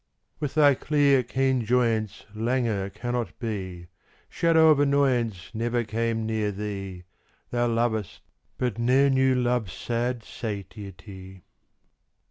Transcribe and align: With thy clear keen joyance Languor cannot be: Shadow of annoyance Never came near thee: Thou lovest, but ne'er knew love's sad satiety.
With 0.39 0.55
thy 0.55 0.73
clear 0.73 1.21
keen 1.21 1.63
joyance 1.63 2.25
Languor 2.33 2.89
cannot 2.89 3.37
be: 3.37 3.85
Shadow 4.29 4.69
of 4.71 4.79
annoyance 4.79 5.51
Never 5.53 5.83
came 5.83 6.25
near 6.25 6.51
thee: 6.51 7.03
Thou 7.51 7.67
lovest, 7.67 8.21
but 8.57 8.79
ne'er 8.79 9.11
knew 9.11 9.35
love's 9.35 9.73
sad 9.73 10.23
satiety. 10.23 11.43